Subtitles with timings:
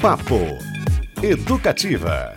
[0.00, 0.36] Papo
[1.20, 2.32] Educativa.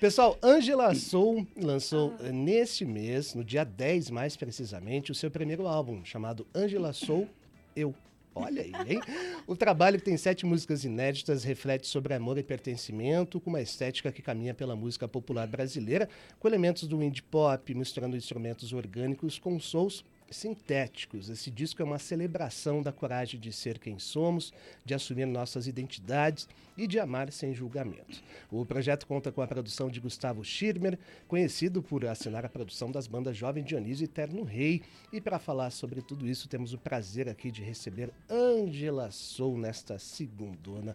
[0.00, 6.04] Pessoal, Angela Soul lançou neste mês, no dia 10 mais precisamente, o seu primeiro álbum,
[6.04, 7.28] chamado Angela Soul
[7.76, 7.94] Eu.
[8.34, 9.00] Olha aí, hein?
[9.46, 14.10] O trabalho, que tem sete músicas inéditas, reflete sobre amor e pertencimento, com uma estética
[14.10, 16.08] que caminha pela música popular brasileira,
[16.40, 21.28] com elementos do indie pop, misturando instrumentos orgânicos com souls sintéticos.
[21.28, 24.52] Esse disco é uma celebração da coragem de ser quem somos,
[24.84, 28.22] de assumir nossas identidades e de amar sem julgamento.
[28.50, 30.98] O projeto conta com a produção de Gustavo Schirmer,
[31.28, 34.82] conhecido por assinar a produção das bandas Jovem Dionísio e Terno Rei.
[35.12, 39.98] E para falar sobre tudo isso, temos o prazer aqui de receber Angela Sou nesta
[39.98, 40.94] segundona.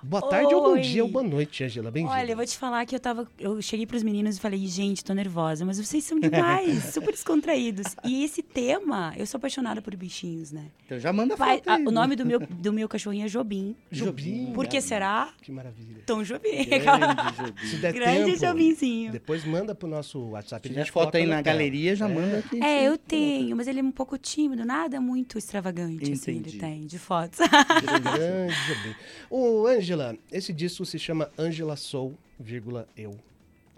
[0.00, 1.90] Boa tarde ou bom dia ou boa noite, Angela.
[1.90, 2.14] Bem-vinda.
[2.14, 3.26] Olha, eu vou te falar que eu tava.
[3.38, 7.96] Eu cheguei pros meninos e falei, gente, tô nervosa, mas vocês são demais, super descontraídos.
[8.04, 10.66] E esse tema, eu sou apaixonada por bichinhos, né?
[10.86, 11.84] Então já manda Vai, foto aí.
[11.84, 13.74] o nome do meu, do meu cachorrinho é Jobim.
[13.90, 14.52] Jobim.
[14.54, 15.32] Por que será?
[15.42, 16.02] Que maravilha.
[16.06, 16.48] Tom Jobim.
[16.64, 16.84] Grande
[17.36, 17.66] Jobim.
[17.68, 19.10] Se der Grande tempo, Jobinzinho.
[19.12, 20.62] depois manda pro nosso WhatsApp.
[20.62, 21.42] Se a tiver gente foto aí na tela.
[21.42, 22.14] galeria, já É.
[22.14, 22.62] manda aqui.
[22.62, 26.58] É, eu tenho, mas ele é um pouco tímido, nada muito extravagante, assim, ele Entendi.
[26.58, 27.40] tem, de fotos.
[27.40, 28.94] Grande Jobim.
[29.28, 29.87] Ô, Angela,
[30.30, 33.18] esse disco se chama Angela Soul, vírgula, eu.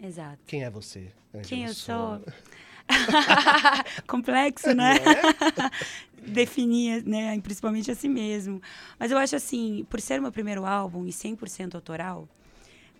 [0.02, 0.38] Exato.
[0.46, 1.12] Quem é você?
[1.32, 2.20] Angela Quem eu sou?
[4.06, 4.96] Complexo, né?
[4.96, 6.26] é?
[6.30, 7.38] Definir, né?
[7.40, 8.60] Principalmente a si mesmo.
[8.98, 12.28] Mas eu acho assim, por ser meu primeiro álbum e 100% autoral,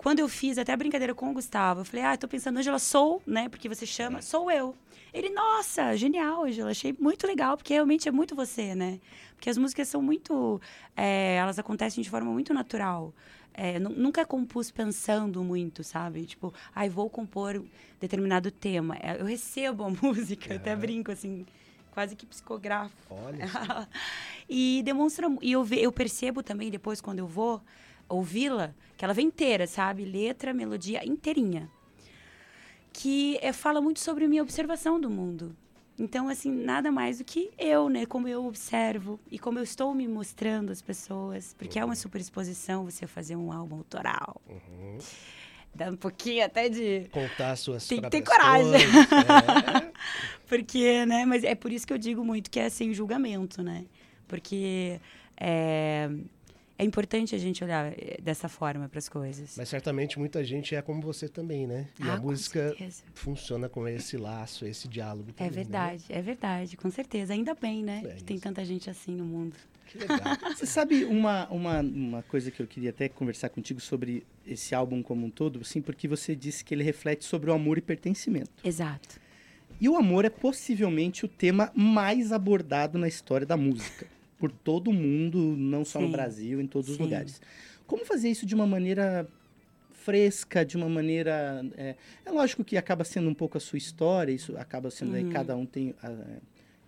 [0.01, 2.79] quando eu fiz até a brincadeira com o Gustavo, eu falei, ah, tô pensando, Angela,
[2.79, 3.51] sou, né?
[3.51, 4.75] Porque você chama, sou eu.
[5.13, 8.99] Ele, nossa, genial, Angela, achei muito legal, porque realmente é muito você, né?
[9.41, 10.61] Porque as músicas são muito.
[10.95, 13.11] é, elas acontecem de forma muito natural.
[13.55, 16.27] É, nu- nunca compus pensando muito, sabe?
[16.27, 17.65] Tipo, ai, vou compor
[17.99, 18.97] determinado tema.
[19.01, 21.47] É, Eu recebo a música, eu até brinco assim,
[21.91, 22.95] quase que psicografo.
[23.09, 23.47] Olha
[24.47, 25.27] e demonstra.
[25.41, 27.63] E eu, eu percebo também depois, quando eu vou
[28.11, 30.05] ouvi-la, que ela vem inteira, sabe?
[30.05, 31.67] Letra, melodia inteirinha.
[32.93, 35.57] Que é, fala muito sobre minha observação do mundo.
[36.01, 38.07] Então, assim, nada mais do que eu, né?
[38.07, 41.55] Como eu observo e como eu estou me mostrando às pessoas.
[41.59, 44.41] Porque é uma super exposição você fazer um álbum autoral.
[44.49, 44.97] Uhum.
[45.75, 47.07] Dá um pouquinho até de.
[47.11, 48.81] Contar suas Tem que ter coragem.
[48.81, 49.93] é.
[50.49, 51.27] Porque, né?
[51.27, 53.85] Mas é por isso que eu digo muito que é sem julgamento, né?
[54.27, 54.99] Porque
[55.37, 56.09] é,
[56.81, 59.55] é importante a gente olhar eh, dessa forma para as coisas.
[59.57, 61.87] Mas certamente muita gente é como você também, né?
[61.99, 63.03] E Ah, a música certeza.
[63.15, 65.55] funciona com esse laço, esse diálogo É também, né?
[65.57, 67.33] verdade, é verdade, com certeza.
[67.33, 68.03] Ainda bem, né?
[68.05, 69.55] É que tem tanta gente assim no mundo.
[69.87, 70.19] Que legal.
[70.57, 75.03] Você sabe uma, uma, uma coisa que eu queria até conversar contigo sobre esse álbum
[75.03, 78.51] como um todo, assim, porque você disse que ele reflete sobre o amor e pertencimento.
[78.65, 79.21] Exato.
[79.81, 84.07] E o amor é possivelmente o tema mais abordado na história da música.
[84.41, 86.13] Por todo mundo, não só no Sim.
[86.13, 87.03] Brasil, em todos os Sim.
[87.05, 87.41] lugares.
[87.87, 89.29] Como fazer isso de uma maneira
[89.93, 91.65] fresca, de uma maneira...
[91.77, 95.15] É, é lógico que acaba sendo um pouco a sua história, isso acaba sendo...
[95.15, 95.31] aí Uhum.
[95.31, 95.95] cada um tem...
[96.03, 96.39] a-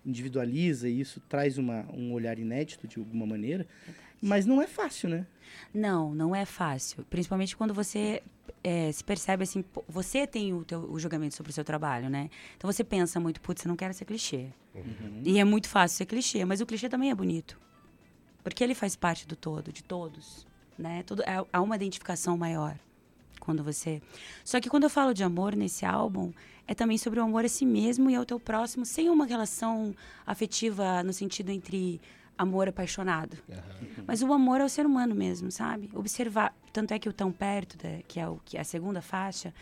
[0.05, 3.65] individualiza e isso traz uma, um olhar inédito de alguma maneira.
[4.25, 5.27] Mas não é fácil, né?
[5.73, 7.03] Não, não é fácil.
[7.09, 8.23] Principalmente quando você
[8.63, 12.29] eh, se percebe assim, você tem o, teu, o julgamento sobre o seu trabalho, né?
[12.55, 14.47] Então você pensa muito, putz, eu não quero ser clichê.
[15.25, 17.59] E é muito fácil ser clichê, mas o clichê também é bonito.
[18.41, 20.47] Porque ele faz parte do todo, de todos,
[20.79, 21.03] né?
[21.03, 22.77] Tudo, é- há uma identificação maior
[23.41, 24.01] quando você...
[24.45, 26.31] Só que quando eu falo de amor nesse álbum,
[26.65, 29.93] é também sobre o amor a si mesmo e ao teu próximo, sem uma relação
[30.25, 31.99] afetiva no sentido entre
[32.37, 33.37] amor apaixonado.
[34.07, 35.89] Mas o amor ao ser humano mesmo, sabe?
[35.93, 36.55] Observar.
[36.71, 39.53] Tanto é que o Tão Perto, da- que é o, que é a segunda faixa,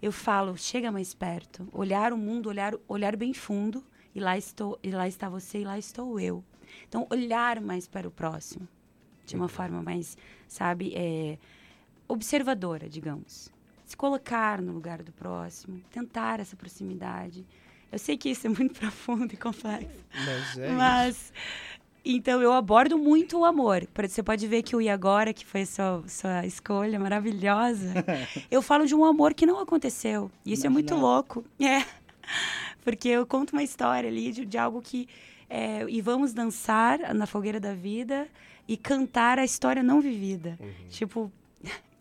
[0.00, 1.68] eu falo, chega mais perto.
[1.72, 3.84] Olhar o mundo, olhar, olhar bem fundo,
[4.14, 6.42] e lá, estou, e lá está você e lá estou eu.
[6.88, 8.66] Então, olhar mais para o próximo.
[9.26, 10.16] De uma forma mais,
[10.48, 11.36] sabe, é,
[12.08, 13.50] observadora, digamos.
[13.84, 17.46] Se colocar no lugar do próximo, tentar essa proximidade.
[17.90, 20.04] Eu sei que isso é muito profundo e complexo.
[20.24, 21.32] Mas é Mas
[22.14, 23.86] então eu abordo muito o amor.
[24.08, 27.92] Você pode ver que o E Agora, que foi sua, sua escolha maravilhosa,
[28.50, 30.30] eu falo de um amor que não aconteceu.
[30.44, 31.44] E isso é muito louco.
[31.60, 31.84] É.
[32.84, 35.08] Porque eu conto uma história ali de, de algo que.
[35.50, 38.28] é, e vamos dançar na fogueira da vida
[38.68, 40.58] e cantar a história não vivida.
[40.90, 41.30] Tipo,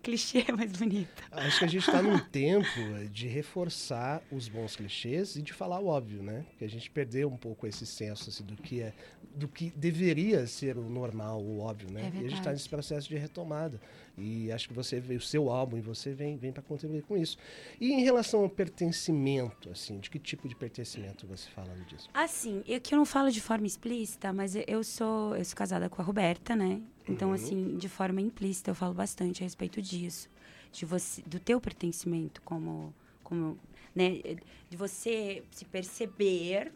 [0.06, 1.24] clichê mais bonito.
[1.32, 2.68] Acho que a gente está num tempo
[3.12, 6.46] de reforçar os bons clichês e de falar o óbvio, né?
[6.60, 8.94] Que a gente perdeu um pouco esse senso assim, do que é,
[9.36, 12.12] do que deveria ser o normal, o óbvio, né?
[12.14, 13.82] É e a gente está nesse processo de retomada.
[14.18, 17.38] E acho que você o seu álbum e você vem, vem para contribuir com isso.
[17.80, 22.10] E em relação ao pertencimento, assim, de que tipo de pertencimento você fala disso?
[22.14, 25.90] Assim, eu que eu não falo de forma explícita, mas eu sou, eu sou casada
[25.90, 26.82] com a Roberta, né?
[27.08, 30.30] Então, assim, de forma implícita, eu falo bastante a respeito disso.
[30.72, 33.58] De você, do teu pertencimento como, como
[33.94, 34.22] né?
[34.70, 36.72] De você se perceber,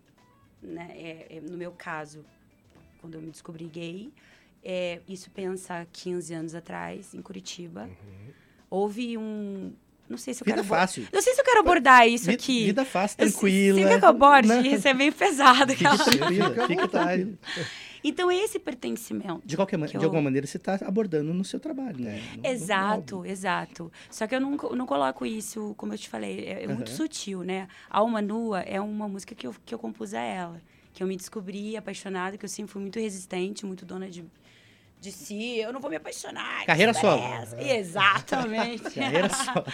[0.62, 0.92] né?
[0.94, 2.24] É, é, no meu caso,
[3.02, 4.12] quando eu me descobri gay,
[4.64, 7.84] é, isso pensa 15 anos atrás, em Curitiba.
[7.84, 8.32] Uhum.
[8.70, 9.72] Houve um...
[10.08, 10.68] Não sei se eu Vida quero...
[10.68, 11.08] fácil.
[11.14, 12.66] Não sei se eu quero abordar isso Vi- aqui.
[12.66, 13.80] Vida fácil, tranquila.
[13.80, 14.48] Você que eu aborde?
[14.48, 14.62] Não.
[14.66, 15.72] Isso é meio pesado.
[15.76, 17.38] Fica aquela- tranquila, Fica tranquila.
[18.04, 19.42] Então, esse pertencimento.
[19.46, 22.22] De, qualquer, de eu- alguma maneira, você está abordando no seu trabalho, né?
[22.38, 23.26] No- no Exato, álbum.
[23.30, 23.92] exato.
[24.10, 27.44] Só que eu não, não coloco isso, como eu te falei, é, é muito sutil,
[27.44, 27.68] né?
[27.90, 30.62] Alma Nua é uma música que eu, que eu compus a ela.
[30.94, 34.26] Que eu me descobri apaixonada, que eu sempre fui muito resistente, muito dona de,
[35.00, 35.58] de si.
[35.58, 36.66] Eu não vou me apaixonar.
[36.66, 37.22] Carreira que solo.
[37.60, 38.92] Exatamente.
[38.92, 39.64] Carreira só.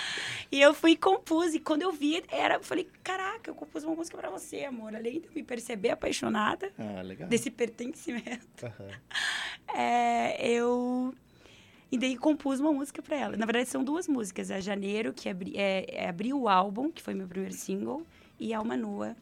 [0.51, 3.83] E eu fui e compus, e quando eu vi, era, eu falei, caraca, eu compus
[3.83, 4.95] uma música pra você, amor.
[4.95, 8.89] Além de eu me perceber apaixonada Ah, desse pertencimento, Aham.
[9.75, 11.13] é, eu.
[11.91, 13.35] E daí compus uma música pra ela.
[13.37, 14.49] Na verdade, são duas músicas.
[14.51, 18.05] A Janeiro, que abri, é, é, abriu o álbum, que foi meu primeiro single,
[18.39, 19.15] e Alma Nua.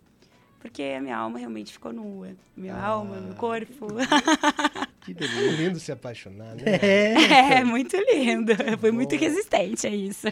[0.59, 2.29] Porque a minha alma realmente ficou nua.
[2.55, 2.85] Minha Ah.
[2.87, 3.87] alma, meu corpo.
[5.05, 5.51] Que É delícia.
[5.51, 6.63] lindo se apaixonar, né?
[6.81, 7.13] É.
[7.59, 8.51] É, muito lindo.
[8.53, 9.21] Eu fui muito bom.
[9.21, 10.27] resistente a isso.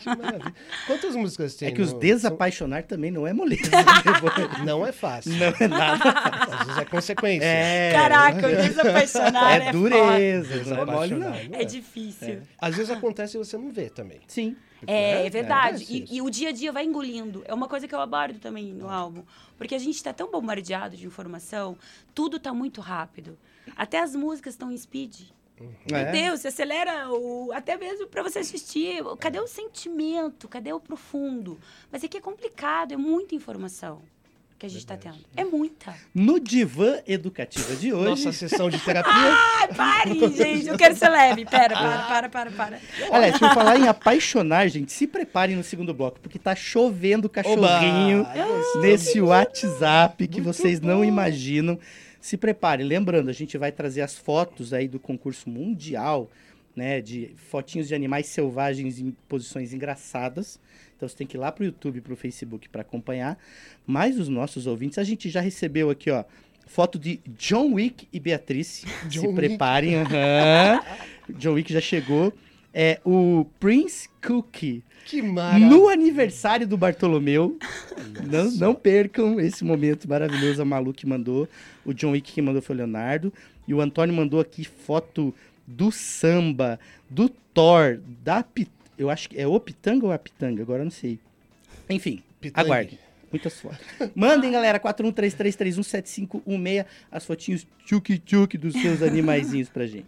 [0.87, 1.67] Quantas músicas tem?
[1.67, 3.63] É que os no- desapaixonar também não é moleza.
[4.57, 5.31] são- Não é fácil.
[5.33, 6.09] não é nada.
[6.11, 7.45] Às vezes é consequência.
[7.45, 7.91] É.
[7.93, 11.33] Caraca, o desapaixonar é, É dureza, não é mole, não.
[11.53, 12.41] É difícil.
[12.57, 14.19] Às vezes acontece e você não vê também.
[14.27, 14.55] Sim.
[14.87, 15.83] É, é verdade.
[15.83, 16.13] acontece isso.
[16.13, 17.43] e, e o dia a dia vai engolindo.
[17.45, 19.23] É uma coisa que eu abordo também no álbum.
[19.57, 21.77] Porque a gente está tão bombardeado de informação,
[22.15, 23.37] tudo está muito rápido.
[23.75, 25.21] Até as músicas estão em speed.
[25.89, 26.11] Meu É.
[26.11, 29.03] Deus, você acelera o, até mesmo para você assistir.
[29.19, 30.47] Cadê o sentimento?
[30.47, 31.59] Cadê o profundo?
[31.91, 34.01] Mas é que é complicado, é muita informação
[34.57, 35.17] que a gente está tendo.
[35.35, 35.95] É muita.
[36.13, 38.05] No divã educativa de hoje.
[38.09, 39.11] Nossa sessão de terapia.
[39.59, 40.67] Ai, pare, gente.
[40.67, 41.45] Eu quero ser leve.
[41.45, 42.79] Pera, para, para, para, para.
[43.09, 47.27] Olha, se eu falar em apaixonar, gente, se preparem no segundo bloco, porque tá chovendo
[47.27, 48.81] cachorrinho Oba!
[48.81, 51.03] Nesse WhatsApp que Muito vocês não bom.
[51.05, 51.79] imaginam.
[52.21, 52.85] Se preparem.
[52.85, 56.29] Lembrando, a gente vai trazer as fotos aí do concurso mundial,
[56.75, 60.59] né, de fotinhos de animais selvagens em posições engraçadas.
[60.95, 63.37] Então você tem que ir lá pro YouTube, pro Facebook para acompanhar.
[63.87, 66.23] Mas os nossos ouvintes, a gente já recebeu aqui, ó,
[66.67, 68.85] foto de John Wick e Beatriz.
[69.09, 69.35] John Se Wick.
[69.35, 69.95] preparem.
[69.95, 70.79] aham.
[71.37, 72.31] John Wick já chegou.
[72.73, 74.83] É o Prince Cookie.
[75.05, 75.69] Que maravilha.
[75.69, 77.57] No aniversário do Bartolomeu.
[78.25, 80.61] Não, não percam esse momento maravilhoso.
[80.61, 81.47] A Malu que mandou.
[81.85, 83.33] O John Wick que mandou foi o Leonardo.
[83.67, 85.33] E o Antônio mandou aqui foto
[85.65, 86.79] do samba,
[87.09, 88.71] do Thor, da Pit...
[88.97, 90.61] Eu acho que é o Pitanga ou a Pitanga?
[90.61, 91.17] Agora eu não sei.
[91.89, 92.21] Enfim,
[92.53, 92.99] aguardem.
[93.31, 93.79] Muitas fotos.
[94.13, 100.07] Mandem, galera, 4133317516, as fotinhos tchuki-tchuki dos seus animaizinhos pra gente.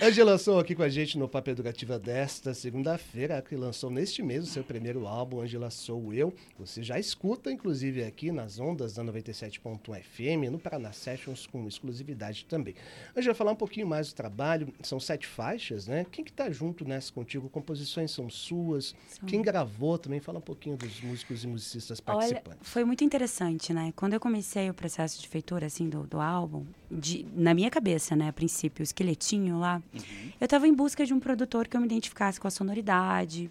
[0.00, 4.42] Angela Sou aqui com a gente no Papo Educativa desta segunda-feira, que lançou neste mês
[4.42, 6.34] o seu primeiro álbum, Angela Sou Eu.
[6.58, 12.46] Você já escuta, inclusive, aqui nas ondas da 97.1 FM, no Paraná Sessions, com exclusividade
[12.46, 12.74] também.
[13.16, 16.04] Angela, falar um pouquinho mais do trabalho, são sete faixas, né?
[16.10, 17.48] Quem que tá junto nessa contigo?
[17.48, 18.96] Composições são suas?
[19.08, 19.28] São.
[19.28, 20.18] Quem gravou também?
[20.18, 22.68] Fala um pouquinho dos músicos e musicistas Olha, participantes.
[22.68, 23.92] foi muito interessante, né?
[23.94, 28.16] Quando eu comecei o processo de feitura, assim, do, do álbum, de- na minha cabeça,
[28.16, 29.81] né, a princípio, o esqueletinho lá,
[30.40, 33.50] eu tava em busca de um produtor que eu me identificasse com a sonoridade.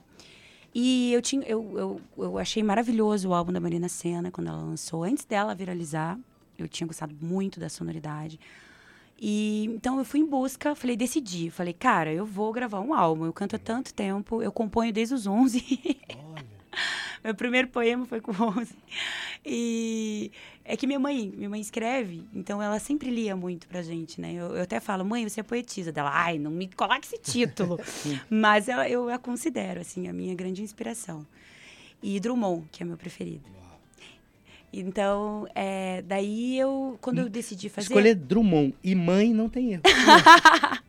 [0.73, 4.61] E eu, tinha, eu, eu, eu achei maravilhoso o álbum da Marina Senna, quando ela
[4.61, 5.03] lançou.
[5.03, 6.17] Antes dela viralizar,
[6.57, 8.39] eu tinha gostado muito da sonoridade.
[9.19, 11.50] E então eu fui em busca, falei, decidi.
[11.50, 13.25] Falei, cara, eu vou gravar um álbum.
[13.25, 15.63] Eu canto há tanto tempo, eu componho desde os 11.
[16.09, 16.45] Olha,
[17.23, 18.73] Meu primeiro poema foi com 11.
[19.45, 20.31] E
[20.63, 24.34] é que minha mãe, minha mãe escreve, então ela sempre lia muito pra gente, né?
[24.34, 25.91] Eu, eu até falo, mãe, você é poetisa.
[25.91, 27.80] Dela, ai, não me coloque esse título.
[28.30, 31.25] Mas ela, eu a considero, assim, a minha grande inspiração.
[32.01, 33.50] E Drummond, que é meu preferido.
[34.74, 37.88] Então, é, daí eu, quando eu decidi fazer...
[37.88, 39.84] Escolher Drummond e mãe não tem erro.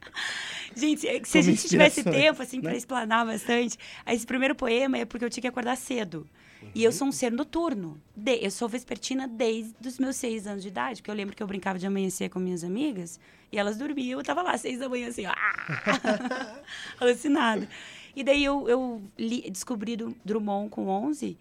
[0.74, 2.62] Gente, se a Como gente tivesse tempo, assim, né?
[2.62, 3.76] pra explanar bastante.
[4.06, 6.26] Esse primeiro poema é porque eu tinha que acordar cedo.
[6.74, 8.00] E eu sou um ser noturno.
[8.16, 11.42] De- eu sou vespertina desde os meus seis anos de idade, porque eu lembro que
[11.42, 14.88] eu brincava de amanhecer com minhas amigas e elas dormiam, eu tava lá, seis da
[14.88, 15.24] manhã, assim,
[17.00, 17.68] alucinada.
[18.14, 21.36] E daí eu, eu li- descobri Drummond com 11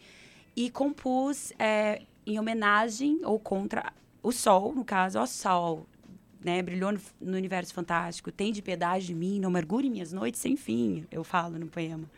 [0.56, 3.92] e compus é, em homenagem ou contra
[4.24, 5.86] o sol, no caso, ó sol,
[6.44, 10.40] né, brilhou no, no universo fantástico, tem de piedade de mim, não mergulhe minhas noites
[10.40, 12.10] sem fim, eu falo no poema.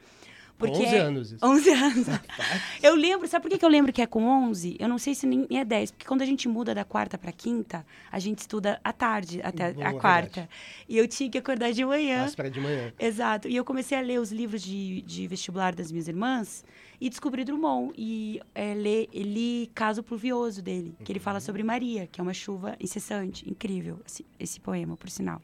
[0.58, 1.46] Porque 11 é- anos isso.
[1.46, 2.08] 11 anos.
[2.82, 4.78] eu lembro, sabe por que eu lembro que é com 11?
[4.80, 7.32] Eu não sei se nem é 10, porque quando a gente muda da quarta pra
[7.32, 10.48] quinta, a gente estuda à tarde até Bom, a quarta.
[10.88, 12.24] E eu tinha que acordar de manhã.
[12.24, 12.94] Áspera de manhã.
[13.00, 13.48] Exato.
[13.48, 16.64] E eu comecei a ler os livros de, de vestibular das minhas irmãs
[17.02, 17.94] e descobri Drummond.
[17.98, 22.24] E é, ler, e li Caso Pluvioso dele, que ele fala sobre Maria, que é
[22.24, 23.50] uma chuva incessante.
[23.50, 25.42] Incrível esse, esse poema, por sinal.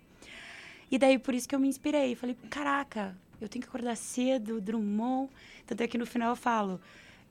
[0.92, 2.16] E daí, por isso que eu me inspirei.
[2.16, 5.29] Falei, caraca, eu tenho que acordar cedo, Drummond.
[5.65, 6.79] Tanto é que no final eu falo,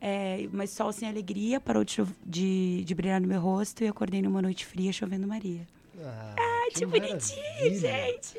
[0.00, 3.90] é, mas sol sem alegria parou de, de, de brilhar no meu rosto e eu
[3.90, 5.66] acordei numa noite fria chovendo Maria.
[6.04, 8.38] Ah, Ai, que que bonitinho, gente!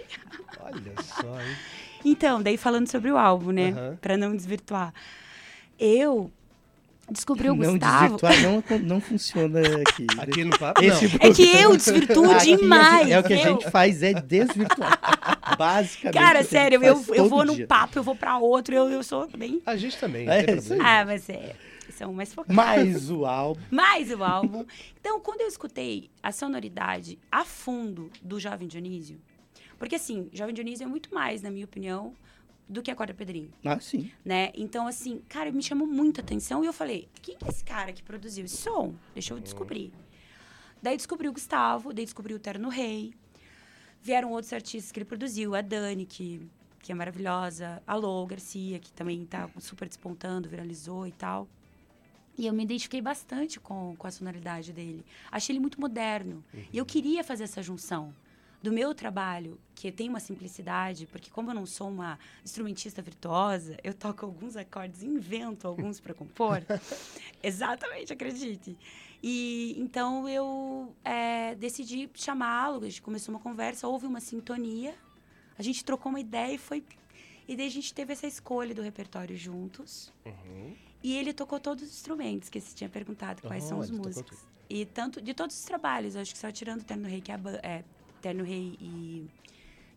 [0.61, 1.55] Olha só, hein?
[2.05, 3.71] Então, daí falando sobre o álbum, né?
[3.71, 3.97] Aham.
[3.99, 4.93] Pra não desvirtuar.
[5.77, 6.31] Eu
[7.11, 8.15] descobri o não Gustavo.
[8.17, 10.07] desvirtuar não, não funciona aqui.
[10.17, 11.15] Aqui no papo, Esse não.
[11.29, 13.09] É que eu desvirtuo gente- demais.
[13.11, 14.97] É o que a gente faz, é desvirtuar.
[15.57, 16.17] Basicamente.
[16.17, 17.67] Cara, sério, eu, eu vou num dia.
[17.67, 19.61] papo, eu vou pra outro, eu, eu sou bem.
[19.65, 20.45] A gente também, É.
[20.83, 21.55] Ah, mas é.
[21.89, 22.55] São mais focados.
[22.55, 23.61] Mas o álbum.
[23.71, 24.65] Mais o álbum.
[24.99, 29.19] Então, quando eu escutei a sonoridade a fundo do Jovem Dionísio,
[29.77, 32.13] porque assim, Jovem Dionísio é muito mais, na minha opinião,
[32.67, 33.51] do que a Corda Pedrinho.
[33.65, 34.11] Ah, sim.
[34.23, 34.51] né?
[34.53, 37.91] Então, assim, cara, me chamou muita atenção e eu falei, quem que é esse cara
[37.91, 38.93] que produziu esse som?
[39.13, 39.91] Deixa eu descobrir.
[40.81, 43.13] Daí descobri o Gustavo, daí descobri o Terno Rei.
[44.01, 46.47] Vieram outros artistas que ele produziu, a Dani, que,
[46.81, 51.47] que é maravilhosa, a Lou Garcia, que também tá super despontando, viralizou e tal.
[52.37, 55.05] E eu me identifiquei bastante com, com a sonoridade dele.
[55.29, 56.43] Achei ele muito moderno.
[56.71, 58.13] E eu queria fazer essa junção
[58.61, 63.77] do meu trabalho, que tem uma simplicidade, porque como eu não sou uma instrumentista virtuosa,
[63.83, 66.63] eu toco alguns acordes, invento alguns para compor.
[67.41, 68.77] Exatamente, acredite.
[69.21, 74.95] E então eu é, decidi chamá-lo, a gente começou uma conversa, houve uma sintonia,
[75.57, 76.83] a gente trocou uma ideia e foi.
[77.47, 80.13] E daí a gente teve essa escolha do repertório juntos.
[80.25, 80.75] Uhum.
[81.03, 84.37] E ele tocou todos os instrumentos, que você tinha perguntado quais são Oh, os músicos.
[84.69, 87.35] E tanto de todos os trabalhos, acho que só tirando o Terno Rei, que é,
[87.35, 87.83] a é
[88.21, 89.27] Terno Rei e,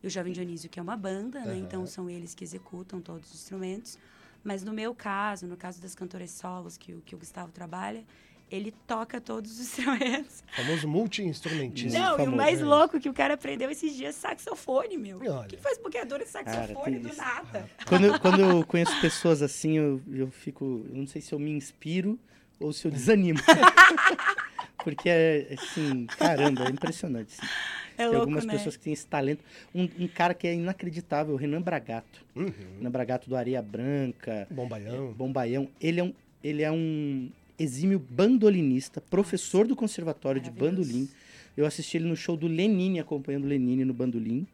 [0.03, 1.53] e o Jovem Dionísio, que é uma banda, né?
[1.53, 1.59] Aham.
[1.59, 3.99] Então são eles que executam todos os instrumentos.
[4.43, 8.05] Mas no meu caso, no caso das cantoras solos que, que o Gustavo trabalha,
[8.53, 10.45] ele toca todos os instrumentos.
[10.55, 11.99] Famoso multi-instrumentista.
[11.99, 12.65] Não, e o famoso, mais né?
[12.67, 15.25] louco que o cara aprendeu esses dias saxofone, meu.
[15.25, 15.49] E olha.
[15.49, 17.17] Quem faz boqueadora de saxofone tem do isso.
[17.19, 17.69] nada?
[17.89, 20.85] Quando, eu- quando eu conheço pessoas assim, eu, eu fico.
[20.91, 22.19] Eu não sei se eu me inspiro
[22.61, 23.39] ou se eu desanimo.
[24.85, 27.35] Porque é assim, caramba, é impressionante.
[27.39, 27.49] assim.
[27.93, 28.55] É Tem louco, algumas né?
[28.55, 29.45] pessoas que têm esse talento.
[29.75, 32.25] Um, um cara que é inacreditável, o Renan Bragato.
[32.35, 32.53] Uhum.
[32.79, 35.13] Renan Bragato do Areia Branca, Bom baião.
[35.13, 35.69] Bom Baião.
[35.81, 41.09] Ele é um, ele é um exímio bandolinista, professor do conservatório de bandolim.
[41.57, 44.47] Eu assisti ele no show do Lenine, acompanhando o Lenine no bandolim.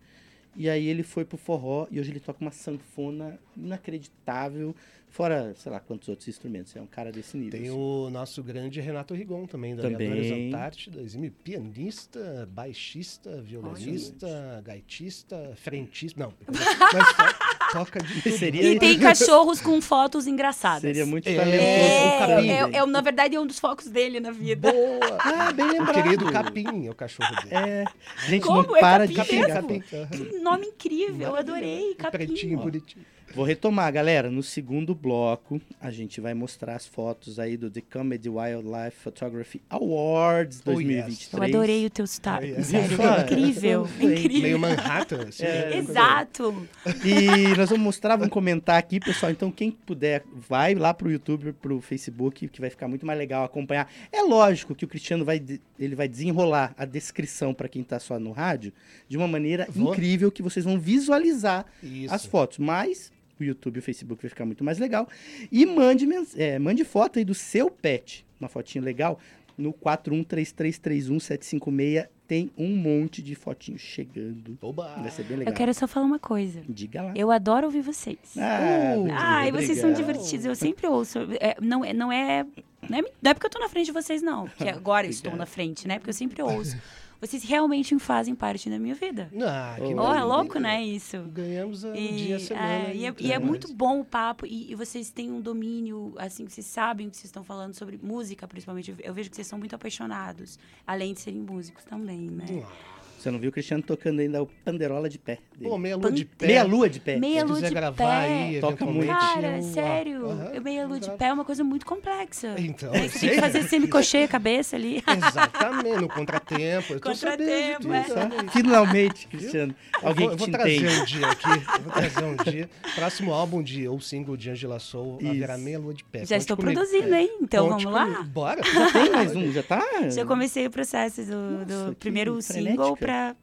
[0.56, 4.74] E aí ele foi pro forró e hoje ele toca uma sanfona inacreditável,
[5.08, 6.74] fora, sei lá, quantos outros instrumentos.
[6.74, 7.52] É um cara desse nível.
[7.52, 7.78] Tem assim.
[7.78, 10.10] o nosso grande Renato Rigon também, da Também.
[10.10, 16.18] Aviadores Antártida, exímio pianista, baixista, violonista, gaitista, frentista.
[16.18, 16.34] Não,
[16.92, 18.36] mas só toca de tudo.
[18.36, 20.80] Seria- E tem cachorros com fotos engraçadas.
[20.82, 21.62] Seria muito É, talentoso.
[21.62, 22.50] o É, Capim.
[22.50, 24.70] é, é, na verdade, é um dos focos dele na vida.
[24.72, 25.18] Boa!
[25.38, 26.02] Ah, bem O lembrado.
[26.02, 27.54] querido Capim é o cachorro dele.
[27.54, 27.84] É.
[28.26, 28.62] Gente, Como?
[28.62, 29.80] não É para capim de Capim.
[29.80, 30.06] Capim.
[30.10, 31.94] Que nome incrível, eu adorei.
[31.96, 32.18] Capim.
[32.18, 33.04] Pretinho, bonitinho.
[33.34, 34.30] Vou retomar, galera.
[34.30, 39.60] No segundo bloco, a gente vai mostrar as fotos aí do The Comedy Wildlife Photography
[39.70, 40.86] Awards Oh, yes.
[41.28, 41.32] 2023.
[41.32, 42.46] Eu adorei o teu sotaque.
[42.46, 42.62] Ai, é.
[42.62, 43.84] Sério, Só- incrível.
[43.86, 44.20] fluente.
[44.20, 44.42] incrível.
[44.42, 45.44] Meio Manhattan, assim.
[45.44, 45.76] É, né?
[45.76, 46.68] Exato.
[47.04, 49.30] E nós vamos mostrar, vamos comentar aqui, pessoal.
[49.30, 53.44] Então, quem puder, vai lá pro YouTube, pro Facebook, que vai ficar muito mais legal
[53.44, 53.88] acompanhar.
[54.10, 57.98] É lógico que o Cristiano vai, de- ele vai desenrolar a descrição para quem tá
[58.00, 58.72] só no rádio
[59.08, 59.92] de uma maneira Vou.
[59.92, 62.12] incrível que vocês vão visualizar Isso.
[62.12, 62.58] as fotos.
[62.58, 65.08] Mas o YouTube e o Facebook vai ficar muito mais legal.
[65.50, 69.18] E mande, é, mande foto aí do seu pet, uma fotinho legal,
[69.56, 72.08] no 413331756.
[72.28, 74.58] Tem um monte de fotinhos chegando.
[74.60, 74.96] Oba!
[74.96, 75.50] Vai ser bem legal.
[75.50, 76.60] Eu quero só falar uma coisa.
[76.68, 77.14] Diga lá.
[77.16, 78.18] Eu adoro ouvir vocês.
[78.36, 80.44] Ah, Uh, vocês são divertidos.
[80.44, 81.20] Eu sempre ouço.
[81.40, 82.44] É, não, é, não, é,
[82.86, 84.46] não, é, não é porque eu tô na frente de vocês, não.
[84.46, 85.98] Porque agora eu estou na frente, né?
[85.98, 86.76] Porque eu sempre ouço.
[87.20, 89.28] Vocês realmente fazem parte da minha vida.
[89.42, 91.18] Ah, que Oh, é louco, né, isso?
[91.32, 92.66] Ganhamos um E, dia a semana.
[92.68, 95.40] é, e, é, e é mas- muito bom o papo, e, e vocês têm um
[95.40, 98.94] domínio, assim, que vocês sabem o que vocês estão falando sobre música, principalmente.
[99.02, 102.44] Eu vejo que vocês são muito apaixonados, além de serem músicos também, né?
[102.64, 105.38] Ah, Você não viu o Cristiano tocando ainda o Panderola de pé.
[105.56, 105.68] dele.
[105.70, 106.46] Pô, meia lua de pé.
[106.46, 107.16] Meia lua de pé.
[107.18, 108.04] Meia Se lua quiser de gravar pé.
[108.06, 111.84] aí, Toca eventualmente, Cara, eu- sério, eu meia lua de pé é uma coisa muito
[111.84, 112.54] complexa.
[112.58, 115.02] Então, eu você tem que fazer semicocheia a cabeça ali.
[115.06, 116.94] Exatamente, no contratempo.
[116.94, 118.04] Eu Contratempo, é.
[118.52, 119.74] Finalmente, Cristiano.
[120.02, 121.48] Alguém eu vou, que eu te vou trazer um dia aqui.
[121.48, 122.70] Eu vou trazer um dia.
[122.94, 125.30] Próximo álbum de ou single de Angela Soul Isso.
[125.30, 126.20] haverá meia lua de pé.
[126.20, 126.80] Já Conte estou comigo.
[126.80, 127.30] produzindo, hein?
[127.42, 128.04] Então Conte vamos lá?
[128.06, 128.24] comigo.
[128.24, 128.62] Bora.
[128.92, 129.82] Tem mais um, já tá?
[130.10, 133.36] Já comecei o processo do, Nossa, do primeiro single pra.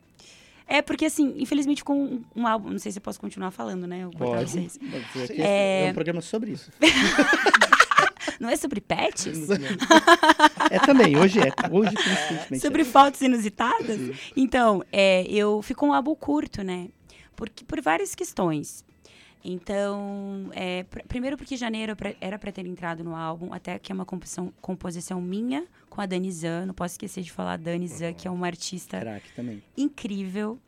[0.67, 3.85] É, porque assim, infelizmente com um, um álbum, não sei se eu posso continuar falando,
[3.85, 4.03] né?
[4.03, 4.51] Eu Pode.
[4.51, 4.79] vocês.
[5.27, 5.87] Que É.
[5.87, 6.71] É um programa sobre isso.
[8.39, 9.47] Não é sobre pets?
[10.69, 11.51] É também, hoje é.
[11.71, 12.59] Hoje, coincidentemente.
[12.59, 12.85] Sobre é.
[12.85, 13.97] fotos inusitadas?
[14.35, 16.89] Então, é, eu ficou um álbum curto, né?
[17.35, 18.83] Porque, por várias questões.
[19.47, 23.91] Então, é, pr- primeiro porque janeiro pra- era para ter entrado no álbum, até que
[23.91, 26.65] é uma composição, composição minha com a Dani Zan.
[26.65, 28.97] Não posso esquecer de falar a Dani Zan, que é uma artista
[29.77, 30.59] incrível.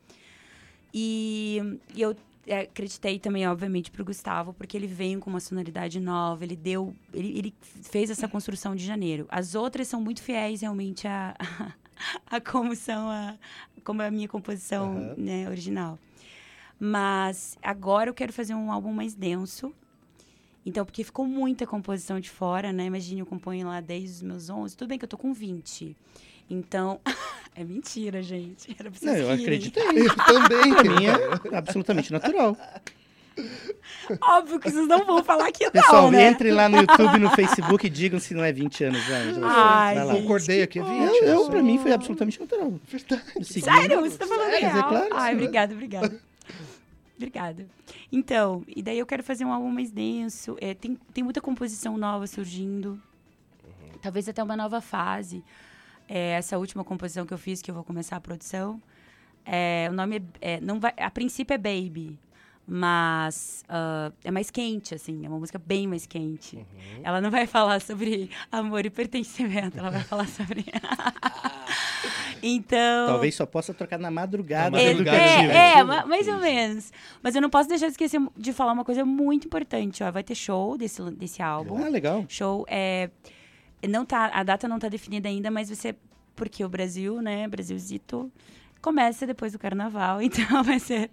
[0.94, 1.60] E,
[1.96, 2.16] e eu
[2.46, 6.96] é, acreditei também, obviamente, pro Gustavo, porque ele veio com uma sonoridade nova, ele deu.
[7.14, 9.26] Ele, ele fez essa construção de janeiro.
[9.30, 11.36] As outras são muito fiéis realmente a,
[12.30, 13.36] a como são a,
[13.84, 15.16] como é a minha composição Aham.
[15.18, 15.98] né, original.
[16.80, 19.74] Mas agora eu quero fazer um álbum mais denso.
[20.66, 22.86] Então, porque ficou muita composição de fora, né?
[22.86, 24.76] Imagine, eu componho lá desde os meus 11.
[24.76, 25.96] Tudo bem que eu tô com 20.
[26.50, 27.00] Então,
[27.56, 28.70] é mentira, gente.
[28.78, 29.44] Era pra vocês Não, eu rirem.
[29.44, 29.84] acreditei.
[29.84, 30.74] Eu também.
[30.74, 32.56] Pra mim é absolutamente natural.
[34.22, 36.30] Óbvio que vocês não vão falar que não, Pessoal, né?
[36.32, 39.18] entrem lá no YouTube e no Facebook e digam se não é 20 anos já.
[39.20, 39.48] Angela.
[39.50, 40.16] Ai, Vai lá.
[40.16, 40.94] Concordei aqui, é 20.
[40.96, 42.74] Eu, eu, pra mim, foi absolutamente natural.
[42.88, 43.22] Verdade.
[43.46, 44.02] Sério?
[44.02, 44.80] Você tá falando Sério, real?
[44.80, 45.36] é claro, Ai, sim.
[45.36, 46.20] obrigada, obrigada.
[47.18, 47.68] Obrigada.
[48.12, 50.56] Então, e daí eu quero fazer um álbum mais denso.
[50.62, 53.02] É, tem, tem muita composição nova surgindo.
[54.02, 55.44] Talvez até uma nova fase.
[56.08, 58.82] É, essa última composição que eu fiz, que eu vou começar a produção.
[59.46, 62.20] é, o nome é, é- não vai, a princípio é Baby.
[62.70, 65.26] Mas ah, é mais quente, assim.
[65.26, 66.66] É uma música bem mais quente.
[67.02, 69.80] Ela não vai falar sobre amor e pertencimento.
[69.80, 70.66] Ela vai falar sobre...
[72.44, 73.08] então...
[73.08, 74.72] Talvez só possa trocar na madrugada.
[74.72, 75.18] Na É, do madrugada.
[75.18, 75.52] é, Gatinho.
[75.52, 76.92] é, ma- mais ou menos.
[77.24, 80.12] Mas eu não posso deixar de esquecer de falar uma coisa muito importante, ó.
[80.12, 81.82] Vai ter show desse, desse álbum.
[81.84, 82.26] Ah, legal.
[82.28, 83.10] Show é
[83.88, 85.96] não tá, a data não tá definida ainda, mas você
[86.36, 88.32] porque o Brasil, né, Brasilzito
[88.82, 91.10] começa depois do carnaval, então vai ser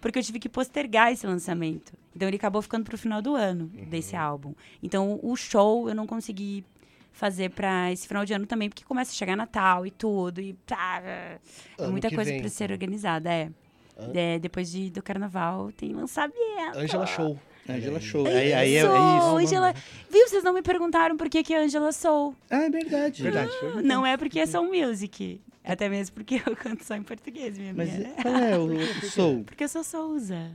[0.00, 1.92] porque eu tive que postergar esse lançamento.
[2.14, 4.54] Então ele acabou ficando pro final do ano desse álbum.
[4.82, 6.64] Então o show eu não consegui
[7.12, 10.52] fazer pra esse final de ano também, porque começa a chegar Natal e tudo e
[10.66, 11.38] tá, é
[11.78, 12.74] Ano muita que coisa pra ser então.
[12.74, 13.50] organizada, é.
[13.96, 16.34] An- É, depois de, do carnaval tem lançamento.
[16.76, 17.38] Angela Show.
[17.68, 18.26] Angela Show.
[18.26, 18.34] aí.
[18.36, 19.54] Aí, aí, é, é Sou, isso.
[19.54, 19.74] Angela.
[20.10, 20.28] Viu?
[20.28, 22.34] Vocês não me perguntaram por que que é Angela Soul.
[22.50, 23.22] Ah, é verdade.
[23.22, 23.50] Verdade.
[23.84, 25.40] Não é porque é Soul Music.
[25.64, 28.10] Até mesmo porque eu canto só em português, minha Mas amiga.
[28.22, 29.44] qual é o, o Soul?
[29.44, 30.50] Porque eu sou Souza.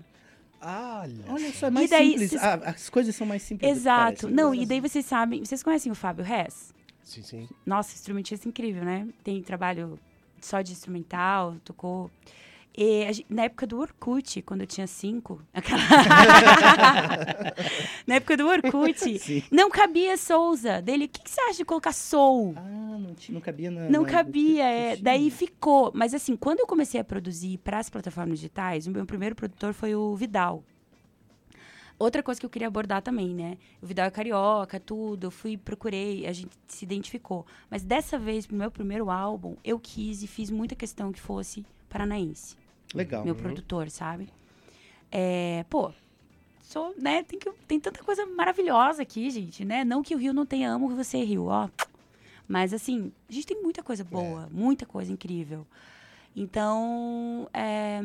[0.61, 1.23] Olha.
[1.29, 2.29] Olha só, é mais daí, simples.
[2.31, 3.71] vocês- Ah, as coisas são mais simples.
[3.71, 4.21] Exato.
[4.21, 4.29] parecem.
[4.31, 5.43] Não, e daí vocês sabem...
[5.43, 6.73] Vocês conhecem o Fábio Hess?
[7.03, 7.49] Sim, sim.
[7.65, 9.07] Nossa, instrumentista incrível, né?
[9.23, 9.97] Tem trabalho
[10.41, 12.11] só de instrumental, tocou...
[12.81, 15.41] E na época do Orkut, quando eu tinha cinco...
[15.53, 15.81] aquela-
[18.07, 19.43] na época do Orkut, Sim.
[19.51, 20.81] não cabia Souza.
[20.81, 22.53] Dele, o que, que você acha de colocar Soul?
[22.55, 23.89] Ah, não, tinha- não cabia na.
[23.89, 24.95] Não na- cabia, é.
[24.95, 25.91] Daí ficou.
[25.93, 29.73] Mas assim, quando eu comecei a produzir para as plataformas digitais, o meu primeiro produtor
[29.73, 30.63] foi o Vidal.
[31.97, 33.57] Outra coisa que eu queria abordar também, né?
[33.81, 35.27] O Vidal é carioca, tudo.
[35.27, 37.45] Eu fui, procurei, a gente se identificou.
[37.69, 41.65] Mas dessa vez, pro meu primeiro álbum, eu quis e fiz muita questão que fosse
[41.89, 42.55] paranaense.
[42.93, 43.23] Legal.
[43.23, 44.30] Meu produtor, sabe?
[45.12, 45.91] É, pô,
[46.62, 47.23] sou, né?
[47.23, 49.84] Tem, que, tem tanta coisa maravilhosa aqui, gente, né?
[49.84, 51.69] Não que o Rio não tenha amo você, Rio, ó.
[52.47, 55.67] Mas assim, a gente tem muita coisa boa, muita coisa incrível.
[56.36, 58.04] Então, é,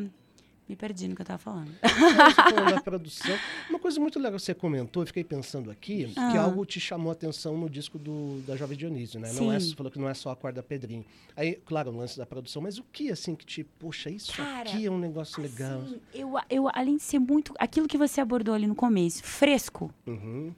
[0.67, 1.71] me perdi no que eu tava falando.
[2.35, 3.35] Falando da produção.
[3.69, 6.41] Uma coisa muito legal que você comentou, eu fiquei pensando aqui, que Ah.
[6.41, 9.31] algo te chamou a atenção no disco do, da Jovem Dionísio, né?
[9.33, 9.69] Não é, Sim.
[9.69, 11.05] você falou que não é só a corda Pedrinho.
[11.35, 14.69] Aí, claro, o lance da produção, mas o que, assim, que te, poxa, isso Cara,
[14.69, 15.81] aqui é um negócio legal.
[15.81, 17.53] Assim, eu, eu, além de ser muito.
[17.59, 19.91] Aquilo que você abordou ali no começo, fresco.
[20.07, 20.51] Uhum.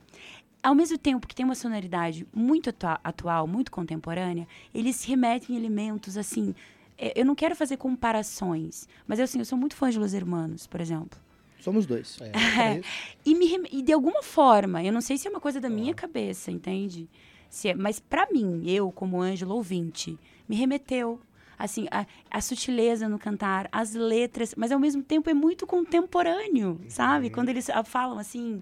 [0.63, 6.17] Ao mesmo tempo que tem uma sonoridade muito atua- atual, muito contemporânea, eles remetem elementos
[6.17, 6.54] assim.
[6.97, 10.67] É, Eu não quero fazer comparações, mas assim, eu sou muito fã de Los Hermanos,
[10.67, 11.19] por exemplo.
[11.60, 12.17] Somos dois.
[12.21, 12.31] É,
[12.77, 12.81] É.
[13.25, 15.93] E, me, e de alguma forma, eu não sei se é uma coisa da minha
[15.93, 17.10] cabeça, entende?
[17.49, 21.19] Se é- mas pra mim, eu, como Ângelo ouvinte, me remeteu.
[21.60, 26.79] Assim, a, a sutileza no cantar, as letras, mas ao mesmo tempo é muito contemporâneo,
[26.88, 27.31] sabe?
[27.31, 28.62] Quando eles ah, falam assim.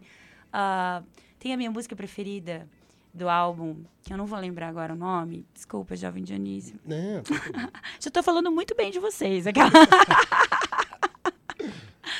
[0.53, 1.03] ah,
[1.37, 2.67] tem a minha música preferida
[3.15, 5.45] do álbum, que eu não vou lembrar agora o nome.
[5.53, 6.77] Desculpa, jovem Dionísio.
[6.85, 7.23] Não, bem.
[7.99, 9.47] Já tô falando muito bem de vocês.
[9.47, 9.69] Aquela...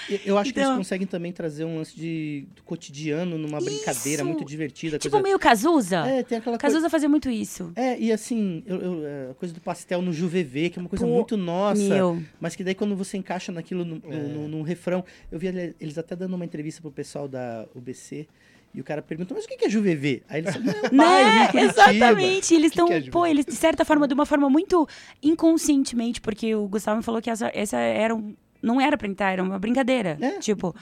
[0.10, 3.60] Eu- Eu acho que eles Então- conseguem também trazer um lance de do cotidiano numa
[3.60, 4.26] brincadeira Isso!
[4.26, 4.98] muito divertida.
[5.00, 5.24] tipo coisa...
[5.24, 5.98] meio Cazuza.
[6.08, 6.74] É, tem aquela coisa.
[6.74, 7.72] Cazuza fazia muito isso.
[7.76, 10.90] É, e assim, eu- eu- é, a coisa do pastel no Juvevê, que é uma
[10.90, 11.82] coisa Pô, muito nossa.
[11.82, 12.22] Meu.
[12.40, 14.18] Mas que daí quando você encaixa naquilo no, no- É.
[14.18, 15.04] no- num refrão.
[15.32, 18.28] Eu vi ele- eles até dando uma entrevista pro pessoal da UBC.
[18.76, 20.22] E o cara perguntou, mas o que é Juvevê?
[20.28, 21.48] Aí eles falam, não, em Né?
[21.48, 22.54] Curitiba." Exatamente.
[22.54, 24.88] Eles estão, é pô, eles, de certa forma, de uma forma muito
[25.24, 29.32] inconscientemente, porque o Gustavo me falou que essa, essa era um, não era pra entrar,
[29.32, 30.18] era uma brincadeira.
[30.20, 30.40] É.
[30.40, 30.76] Tipo,